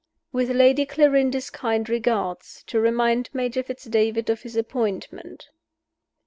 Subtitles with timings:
[0.31, 2.63] "With Lady Clarinda's kind regards.
[2.65, 5.51] To remind Major Fitz David of his appointment."